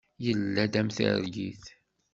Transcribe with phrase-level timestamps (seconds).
[0.25, 1.65] Yella-d am targit.